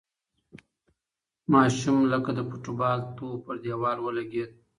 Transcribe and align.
ماشوم 1.53 1.97
لکه 2.13 2.31
د 2.35 2.39
فوټبال 2.49 2.99
توپ 3.15 3.37
پر 3.45 3.55
دېوال 3.65 3.97
ولگېد. 4.01 4.51